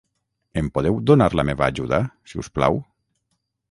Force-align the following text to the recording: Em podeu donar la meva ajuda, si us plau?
Em 0.61 0.71
podeu 0.77 0.97
donar 1.11 1.29
la 1.41 1.47
meva 1.51 1.69
ajuda, 1.69 2.03
si 2.33 2.45
us 2.45 2.53
plau? 2.59 2.85